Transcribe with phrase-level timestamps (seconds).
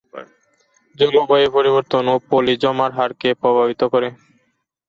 [0.99, 4.09] জলবায়ু পরিবর্তনও পলি জমার হারকে প্রভাবিত করে।